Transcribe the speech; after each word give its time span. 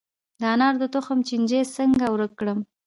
د 0.39 0.41
انارو 0.53 0.81
د 0.81 0.85
تخم 0.95 1.19
چینجی 1.29 1.61
څنګه 1.75 2.05
ورک 2.09 2.31
کړم؟ 2.39 2.59